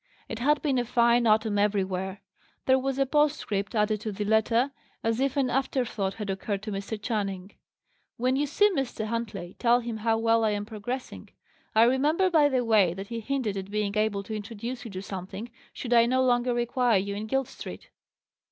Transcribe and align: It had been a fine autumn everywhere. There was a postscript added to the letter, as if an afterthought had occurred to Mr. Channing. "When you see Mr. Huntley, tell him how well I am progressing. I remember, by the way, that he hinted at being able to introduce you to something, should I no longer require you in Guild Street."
It 0.27 0.39
had 0.39 0.63
been 0.63 0.79
a 0.79 0.83
fine 0.83 1.27
autumn 1.27 1.59
everywhere. 1.59 2.21
There 2.65 2.79
was 2.79 2.97
a 2.97 3.05
postscript 3.05 3.75
added 3.75 4.01
to 4.01 4.11
the 4.11 4.25
letter, 4.25 4.71
as 5.03 5.19
if 5.19 5.37
an 5.37 5.51
afterthought 5.51 6.15
had 6.15 6.31
occurred 6.31 6.63
to 6.63 6.71
Mr. 6.71 6.99
Channing. 6.99 7.51
"When 8.17 8.35
you 8.35 8.47
see 8.47 8.67
Mr. 8.71 9.05
Huntley, 9.05 9.55
tell 9.59 9.79
him 9.79 9.97
how 9.97 10.17
well 10.17 10.43
I 10.43 10.53
am 10.57 10.65
progressing. 10.65 11.29
I 11.75 11.83
remember, 11.83 12.31
by 12.31 12.49
the 12.49 12.65
way, 12.65 12.95
that 12.95 13.09
he 13.09 13.19
hinted 13.19 13.55
at 13.57 13.69
being 13.69 13.95
able 13.95 14.23
to 14.23 14.35
introduce 14.35 14.83
you 14.85 14.89
to 14.89 15.03
something, 15.03 15.51
should 15.71 15.93
I 15.93 16.07
no 16.07 16.23
longer 16.23 16.51
require 16.51 16.97
you 16.97 17.13
in 17.13 17.27
Guild 17.27 17.47
Street." 17.47 17.91